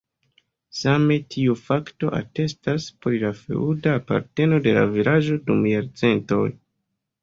[0.77, 6.47] Same tiu fakto atestas pri la feŭda aparteno de la vilaĝo dum jarcentoj.